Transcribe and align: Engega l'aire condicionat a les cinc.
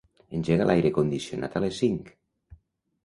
Engega 0.37 0.65
l'aire 0.69 0.91
condicionat 0.95 1.59
a 1.59 1.63
les 1.67 1.77
cinc. 1.83 2.11